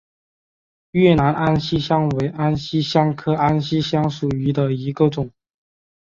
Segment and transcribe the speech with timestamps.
[0.93, 5.29] 越南安息香为安息香科安息香属下的一个种。